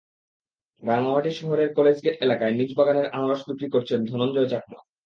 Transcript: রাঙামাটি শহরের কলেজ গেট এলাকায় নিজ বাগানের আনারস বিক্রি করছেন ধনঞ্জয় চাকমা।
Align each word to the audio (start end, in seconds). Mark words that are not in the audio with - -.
রাঙামাটি 0.83 1.31
শহরের 1.31 1.69
কলেজ 1.77 1.97
গেট 2.03 2.15
এলাকায় 2.21 2.53
নিজ 2.53 2.69
বাগানের 2.77 3.07
আনারস 3.15 3.41
বিক্রি 3.49 3.67
করছেন 3.69 3.99
ধনঞ্জয় 4.05 4.49
চাকমা। 4.51 4.79